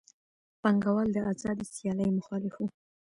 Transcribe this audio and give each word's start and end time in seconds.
پانګوال 0.61 1.09
د 1.13 1.17
آزادې 1.31 1.65
سیالۍ 1.73 2.09
مخالف 2.17 2.53
وو 2.57 2.67